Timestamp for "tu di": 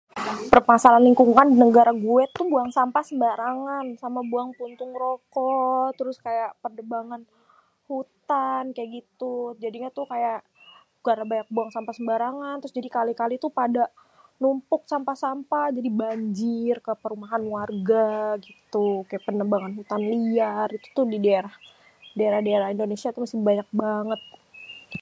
20.97-21.17